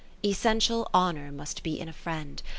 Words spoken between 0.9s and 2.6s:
Honour must be in a friend.